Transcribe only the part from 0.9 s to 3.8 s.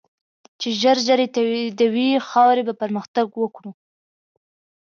ژر یی تایدوی، خاوری به پرمختګ وکړو